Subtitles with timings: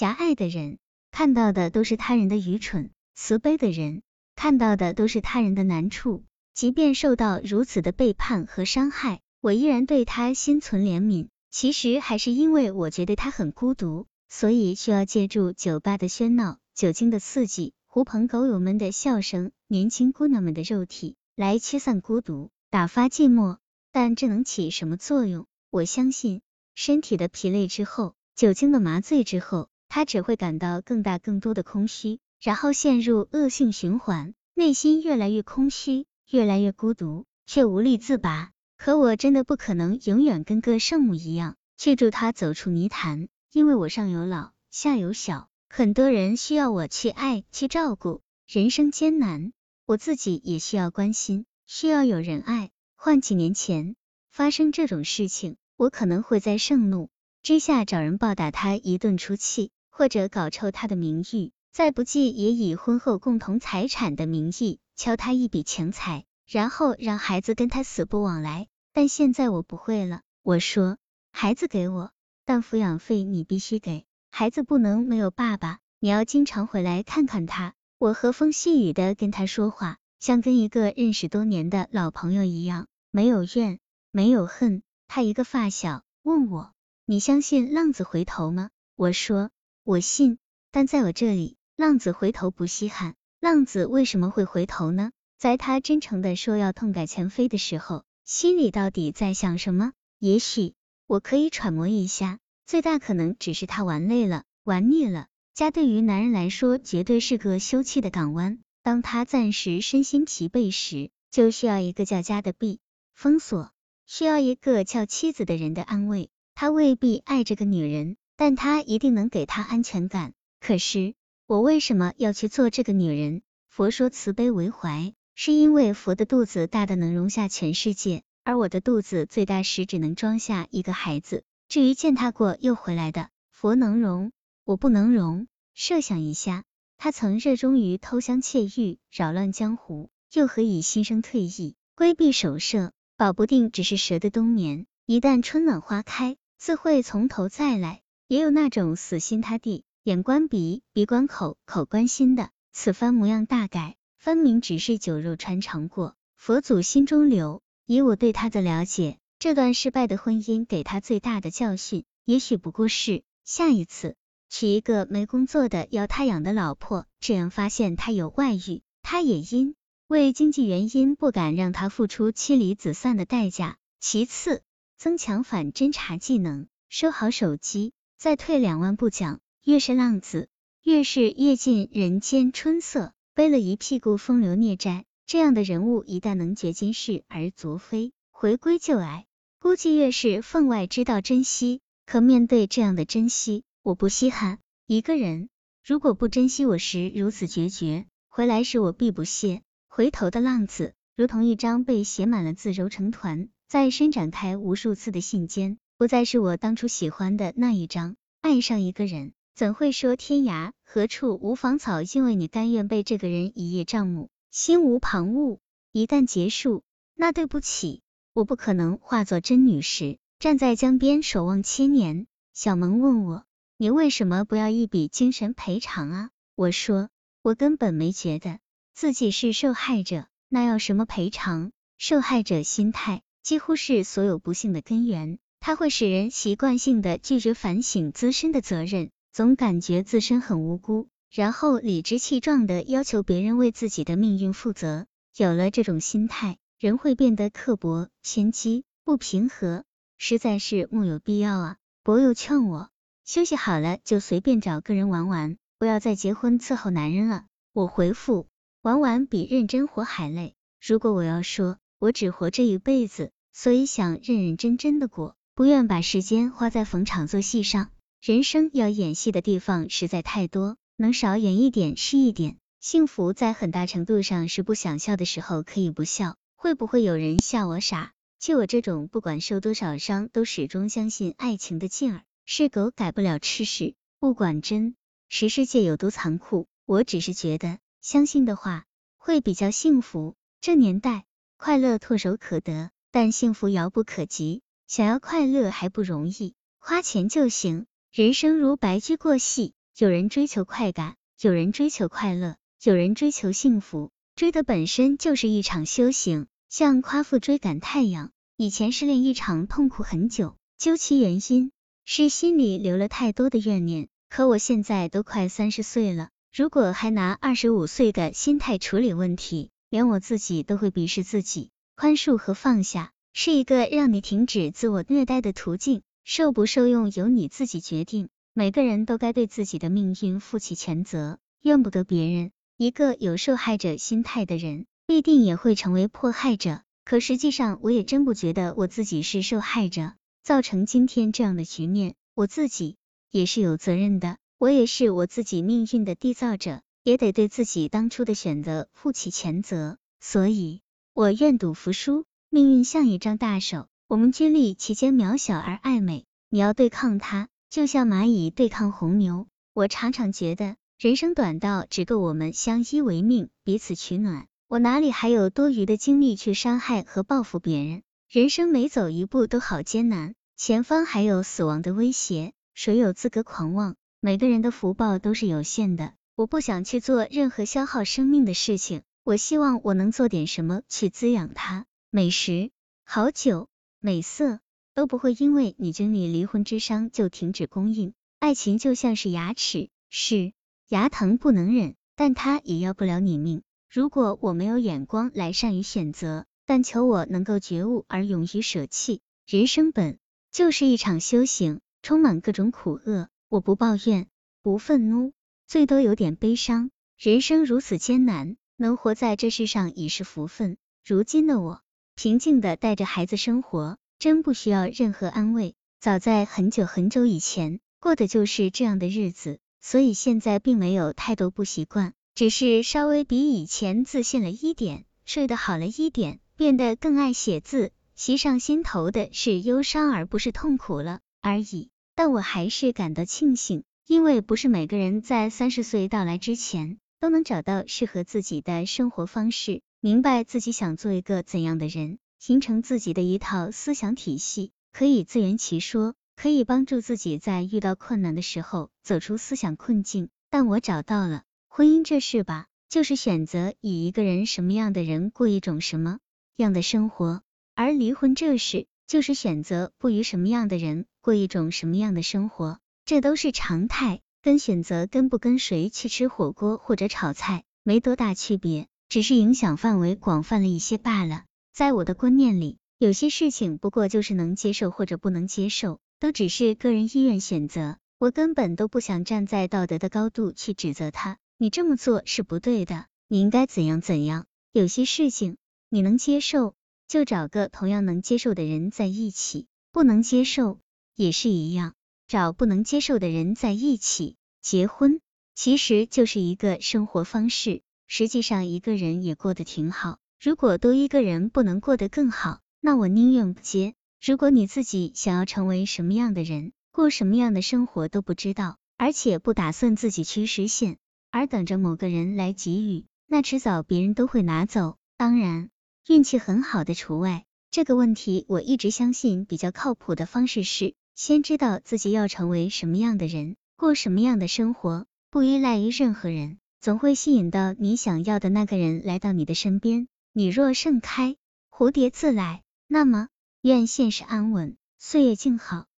[0.00, 0.78] 狭隘的人
[1.10, 4.00] 看到的都是他人的愚蠢，慈悲的人
[4.34, 6.24] 看到的都是他人的难处。
[6.54, 11.28] 即便受到如此的背叛和伤害，我依然对他心存怜悯。
[11.50, 23.58] 其实还是因为我觉得他很孤独，所以需要借助酒吧的喧闹、酒精的刺激、狐朋狗友们的笑声、年轻姑娘们的肉体来驱散孤独、打发寂寞。
[23.92, 25.46] 但这能起什么作用？
[25.68, 26.40] 我相信，
[26.74, 38.52] 身体的疲累之后，酒精的麻醉之后，他只会感到更大、更多的空虚，然后陷入恶性循环，内心越来越空虚，越来越孤独，却无力自拔。
[38.78, 48.22] 可我真的不可能永远跟个圣母一样去助他走出泥潭，因为我上有老，下有小，很多人需要我去爱、去照顾。
[48.46, 49.52] 人生艰难，
[49.86, 52.70] 我自己也需要关心，需要有人爱。
[52.94, 53.96] 换几年前
[54.30, 57.10] 发生这种事情，我可能会在盛怒
[57.42, 66.24] 之下找人暴打他一顿出气，或者搞臭他的名誉，再不济也以婚后共同财产的名义敲他一笔钱财。
[66.48, 70.22] 然后让孩子跟他死不往来，但现在我不会了。
[70.42, 70.96] 我说，
[71.32, 72.12] 孩子给我，
[72.46, 77.74] 但抚养费你必须给，孩子不能没有爸爸，你要经常回来看看他。
[77.98, 84.82] 我和风细雨的跟他说话，像跟一个认识多年的老朋友一样，没有怨，没有恨。
[85.08, 86.72] 他一个发小问我，
[87.04, 88.70] 你相信浪子回头吗？
[88.96, 89.50] 我说，
[89.90, 90.38] 我信，
[90.70, 93.16] 但在我这里，浪子回头不稀罕。
[93.40, 95.10] 浪子为什么会回头呢？
[95.36, 99.92] 在他真诚的说要痛改前非的时候，心里到底在想什么？
[100.20, 100.74] 也许
[101.08, 105.26] 我可以揣摩一下，最大可能只是他玩累了，玩腻了。
[105.54, 108.60] 家对于男人来说，绝对是个休憩的港湾。
[108.84, 112.78] 当他暂时身心疲惫时，就需要一个叫家的避
[113.12, 113.72] 封锁，
[114.06, 116.30] 需要一个叫妻子的人的安慰。
[116.54, 120.32] 他未必爱这个女人，但他一定能给她安全感。
[120.60, 121.12] 可是
[121.46, 123.42] 我为什么要去做这个女人？
[123.68, 125.12] 佛说慈悲为怀。
[125.34, 131.44] 是因为佛的肚子大的能容下全世界，而我的肚子最大时只能装下一个孩子。
[131.68, 134.32] 至于践踏过又回来的，佛能容，
[134.64, 135.46] 我不能容。
[135.74, 136.64] 设想一下，
[136.96, 142.92] 他曾热衷于偷香窃玉，扰乱江湖，又何以心生退意，规避守舍？
[143.18, 148.00] 保不定只是蛇的冬眠，一旦春暖花开，自会从头再来。
[148.30, 153.96] 也有那种死心塌地，眼观鼻，鼻观口，口观心的，此番模样大改。
[154.18, 157.60] 分明只是酒肉穿肠过，佛祖心中留。
[157.86, 164.14] 以我对他的了解，这段失败的婚姻给他最大的教训，也许不过是下一次
[164.48, 169.74] 娶一个没工作的要他养的老婆，这样发现他有外遇，他也因
[170.06, 173.76] 为经济原因不敢让他付出妻离子散的代价。
[173.98, 174.62] 其次，
[174.96, 180.50] 增强反侦查技能，收好手机，再退两万步讲，越是浪子，
[180.82, 183.14] 越是阅尽人间春色。
[183.34, 189.24] 背了一屁股风流孽债，这样的人物一旦能绝今世而昨非，回归旧爱，
[189.58, 191.80] 估计越是分外知道珍惜。
[192.04, 194.58] 可面对这样的珍惜，我不稀罕。
[194.86, 195.48] 一个人
[195.82, 199.62] 如果不珍惜我时如此决绝，回来时我必不屑。
[199.88, 208.16] 回头的浪子，如同一张被写满了字揉成团，再伸展开无数次的信笺，不再是我当初喜欢的那一张。
[208.40, 209.34] 爱上一个人。
[209.54, 212.00] 怎会说天涯何处无芳草？
[212.00, 215.58] 因为你甘愿被这个人一叶障目，心无旁骛。
[215.92, 216.84] 一旦结束，
[217.14, 218.00] 那对不起，
[218.32, 222.26] 我不可能化作真女石，站在江边守望千年。
[222.54, 223.44] 小萌问我，
[223.76, 226.30] 你为什么不要一笔精神赔偿啊？
[226.54, 227.10] 我说，
[227.42, 228.58] 我根本没觉得
[228.94, 231.72] 自己是受害者，那要什么赔偿？
[231.98, 239.10] 受害者心态几乎是所有不幸的根源，它会使人习惯性的拒绝反省自身的责任。
[239.32, 245.06] 总感觉自身很无辜，然后理直气壮的要求别人为自己的命运负责。
[245.36, 249.84] 有了这种心态，人会变得刻薄、偏激、不平和，
[250.18, 251.76] 实在是木有必要啊。
[252.02, 252.90] 博友劝我
[253.24, 257.44] 休息好了就随便找个人玩玩，不要再结婚伺候男人了。
[257.72, 258.48] 我回复：
[258.82, 260.56] 玩玩比认真活还累。
[260.84, 267.90] 如果我要说我只活这一辈子，所以想认认真真的过，不愿把时间花在逢场作戏上。
[268.22, 272.56] 人生要演戏的地方实在太多，能少演一点是一点。
[272.80, 276.36] 幸福在很大程度上是不想笑的时候可以不笑。
[276.56, 278.12] 会不会有人笑我傻？
[278.38, 283.96] 就我这种不管受多少伤都始终相信爱情的劲儿，是狗改不了吃屎。
[284.18, 284.96] 不管真
[285.28, 288.86] 实世界有多残酷，我只是觉得相信的话
[289.18, 290.36] 会比较幸福。
[290.62, 291.26] 这年代
[291.58, 294.62] 快乐唾手可得，但幸福遥不可及。
[294.90, 297.86] 想要快乐还不容易，花钱就行。
[298.12, 304.10] 人生如白驹过隙，有人追求快感，有人追求快乐，有人追求幸福。
[304.34, 308.32] 追的本身就是一场修行，像夸父追赶太阳。
[308.56, 311.70] 以前失恋一场，痛苦很久，究其原因，
[312.04, 314.08] 是心里留了太多的怨念。
[314.28, 321.70] 可我现在都快三十岁了，如果还拿二十五岁的心态处理问题，连我自己都会鄙视自己。
[321.94, 326.02] 宽恕和放下，是一个让你停止自我虐待的途径。
[326.22, 328.28] 受不受用由你自己决定。
[328.52, 332.52] 每个人都该对自己的命运负起全责，怨不得别人。
[332.76, 336.82] 一个有受害者心态的人，必定也会成为迫害者。
[337.04, 340.12] 可实际上，我也真不觉得我自己是受害者。
[340.42, 342.96] 造成今天这样的局面，我自己
[343.30, 344.36] 也是有责任的。
[344.58, 349.98] 我也是我自己命运的缔造者，也得对自己当初的选择负起全责。
[350.20, 350.82] 所以，
[351.14, 352.24] 我愿赌服输。
[352.52, 353.86] 命运像一张大手。
[354.08, 359.46] 我们均力其间渺小而爱美，你要对抗它，就像蚂蚁对抗红牛。
[359.72, 364.48] 我常常觉得人生短到只够我们相依为命，彼此取暖。
[364.66, 368.02] 我哪里还有多余的精力去伤害和报复别人？
[368.28, 373.94] 人生每走一步都好艰难，前方还有死亡的威胁，谁有资格狂妄？
[374.20, 379.02] 每个人的福报都是有限的，我不想去做任何消耗生命的事情。
[379.22, 381.86] 我希望我能做点什么去滋养它。
[382.12, 382.72] 美食，
[383.04, 383.68] 好酒。
[384.00, 384.58] 美色
[384.94, 388.14] 都不会因为你经历离婚之伤就停止供应。
[388.40, 390.52] 爱情就像是牙齿，是
[390.88, 393.62] 牙疼不能忍，但它也要不了你命。
[393.88, 399.20] 如果我没有眼光来善于选择，但求我能够觉悟而勇于舍弃。
[399.46, 400.18] 人生本
[400.50, 403.28] 就是一场修行，充满各种苦厄。
[403.48, 404.26] 我不抱怨，
[404.62, 405.32] 不愤怒，
[405.68, 406.90] 最多有点悲伤。
[407.16, 410.76] 人生如此艰难，能活在这世上已是福分。
[411.04, 411.82] 如今的我。
[412.22, 415.74] 平静的带着孩子生活，真不需要任何安慰。
[416.00, 427.90] 早在很久很久以前，过的就是这样的日子，所以现在并没有太多不习惯，只是稍微比以前自信了一点，睡得好了一点，变得更爱写字。
[428.14, 431.88] 袭上心头的是忧伤，而不是痛苦了而已。
[432.14, 439.80] 但我还是感到庆幸，因为不是每个人在三十岁到来之前都能找到适合自己的生活方式。
[440.02, 450.30] 明白自己想做一个怎样的人，形成自己的一套思想体系，可以自圆其说，可以帮助自己在遇到困难的时候走出思想困境。
[450.48, 456.18] 但我找到了，婚姻这事吧，就是选择与一个人什么样的人过一种什么
[456.56, 457.42] 样的生活；
[457.74, 462.78] 而离婚这事，就是选择不与什么样的人过一种什么样的生活。
[463.04, 468.88] 这都是常态，跟选择跟不跟谁去吃火锅或者炒菜没多大区别。
[469.10, 471.42] 只是影响范围广泛了一些罢了。
[471.72, 477.98] 在我的观念里，有些事情不过就是能接受或者不能接受，都只是个人意愿选择。
[478.20, 484.46] 我根本都不想站在道德的高度去指责他，你这么做是不对的，你应该怎样怎样。
[484.72, 485.56] 有些事情
[485.88, 486.74] 你能接受，
[487.08, 490.78] 就找个同样能接受的人在一起；不能接受
[491.16, 491.94] 也是一样，
[492.28, 494.36] 找不能接受的人在一起。
[494.62, 495.20] 结婚
[495.56, 497.82] 其实就是一个生活方式。
[498.12, 503.94] 实际上一个人也过得挺好，如果多一个人不能过得更好，那我宁愿不接。
[504.20, 510.98] 如果你自己想要成为什么样的人，过什么样的生活都不知道，而且不打算自己去实现，
[511.30, 515.70] 而等着某个人来给予，那迟早别人都会拿走，当然
[516.08, 517.44] 运气很好的除外。
[517.70, 526.58] 这个问题我一直相信比较靠谱的方式是，先知道自己要成为什么样的人，过什么样的生活，不依赖于任何人。
[526.80, 530.08] 总会吸引到你想要的那个人来到你的身边。
[530.32, 531.36] 你若盛开，
[531.70, 532.62] 蝴蝶自来。
[532.86, 533.28] 那么，
[533.60, 535.89] 愿现实安稳，岁月静好。